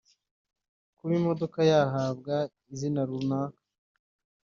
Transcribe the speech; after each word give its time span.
Kuba 0.97 1.13
imodoka 1.19 1.59
yahabwa 1.71 2.35
izina 2.73 3.01
runaka 3.09 3.61